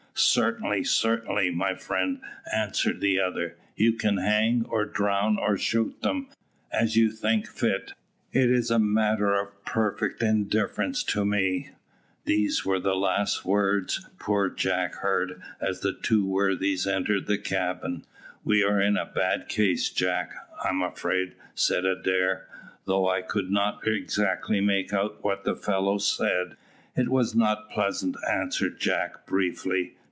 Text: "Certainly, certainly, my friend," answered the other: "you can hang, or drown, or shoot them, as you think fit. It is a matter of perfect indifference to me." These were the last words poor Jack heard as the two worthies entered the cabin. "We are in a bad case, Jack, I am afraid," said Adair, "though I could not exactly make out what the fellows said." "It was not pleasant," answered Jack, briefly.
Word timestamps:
"Certainly, 0.13 0.83
certainly, 0.83 1.49
my 1.49 1.73
friend," 1.73 2.21
answered 2.53 2.99
the 2.99 3.19
other: 3.19 3.55
"you 3.75 3.93
can 3.93 4.17
hang, 4.17 4.63
or 4.69 4.85
drown, 4.85 5.39
or 5.39 5.57
shoot 5.57 5.99
them, 6.03 6.27
as 6.71 6.95
you 6.95 7.09
think 7.09 7.47
fit. 7.47 7.93
It 8.31 8.51
is 8.51 8.69
a 8.69 8.77
matter 8.77 9.33
of 9.33 9.65
perfect 9.65 10.21
indifference 10.21 11.03
to 11.05 11.25
me." 11.25 11.71
These 12.25 12.63
were 12.63 12.79
the 12.79 12.93
last 12.95 13.45
words 13.45 14.05
poor 14.19 14.49
Jack 14.49 14.95
heard 14.95 15.41
as 15.59 15.79
the 15.79 15.93
two 15.93 16.27
worthies 16.27 16.85
entered 16.85 17.25
the 17.25 17.39
cabin. 17.39 18.03
"We 18.43 18.63
are 18.63 18.79
in 18.81 18.97
a 18.97 19.05
bad 19.11 19.47
case, 19.47 19.89
Jack, 19.89 20.33
I 20.63 20.69
am 20.69 20.83
afraid," 20.83 21.33
said 21.55 21.83
Adair, 21.85 22.47
"though 22.85 23.09
I 23.09 23.21
could 23.23 23.49
not 23.49 23.87
exactly 23.87 24.59
make 24.61 24.93
out 24.93 25.23
what 25.23 25.45
the 25.45 25.55
fellows 25.55 26.05
said." 26.05 26.57
"It 26.95 27.09
was 27.09 27.33
not 27.33 27.71
pleasant," 27.71 28.17
answered 28.29 28.79
Jack, 28.79 29.25
briefly. 29.25 29.93